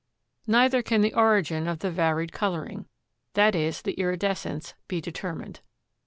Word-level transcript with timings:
Neither 0.47 0.81
can 0.81 1.01
the 1.01 1.13
origin 1.13 1.67
of 1.67 1.77
the 1.77 1.91
varied 1.91 2.31
coloring; 2.31 2.87
i. 3.35 3.49
e., 3.49 3.69
the 3.83 3.93
iridescence, 3.99 4.73
be 4.87 4.99
determined. 4.99 5.59